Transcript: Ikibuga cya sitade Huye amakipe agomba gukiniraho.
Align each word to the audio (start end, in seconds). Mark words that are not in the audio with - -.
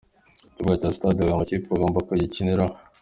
Ikibuga 0.49 0.79
cya 0.81 0.89
sitade 0.95 1.19
Huye 1.21 1.33
amakipe 1.35 1.67
agomba 1.73 2.03
gukiniraho. 2.09 2.73